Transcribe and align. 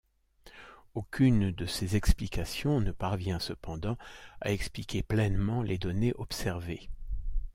Aucune 0.95 1.51
de 1.51 1.67
ces 1.67 1.95
explications 1.95 2.81
ne 2.81 2.91
parvient 2.91 3.37
cependant 3.37 3.99
à 4.41 4.51
expliquer 4.51 5.03
pleinement 5.03 5.61
les 5.61 5.77
données 5.77 6.15
observées. 6.15 6.89